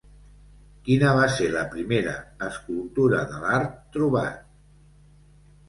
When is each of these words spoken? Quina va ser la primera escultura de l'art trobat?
Quina 0.87 1.11
va 1.19 1.27
ser 1.33 1.49
la 1.57 1.65
primera 1.75 2.15
escultura 2.47 3.21
de 3.35 3.45
l'art 3.45 3.79
trobat? 3.99 4.43